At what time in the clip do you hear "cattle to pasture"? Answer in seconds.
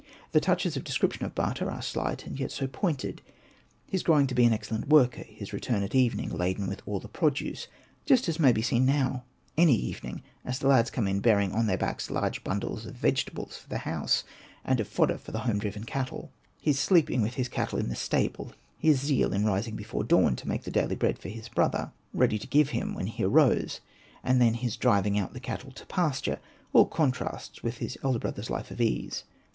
25.39-26.39